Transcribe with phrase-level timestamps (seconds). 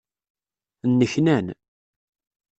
[0.91, 1.47] Nneknan.